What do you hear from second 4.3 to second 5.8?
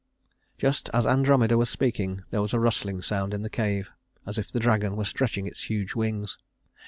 if the dragon were stretching its